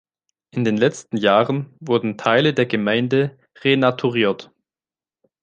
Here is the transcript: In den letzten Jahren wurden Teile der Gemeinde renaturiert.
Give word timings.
In 0.49 0.63
den 0.63 0.77
letzten 0.77 1.15
Jahren 1.17 1.75
wurden 1.79 2.17
Teile 2.17 2.55
der 2.55 2.65
Gemeinde 2.65 3.37
renaturiert. 3.63 4.49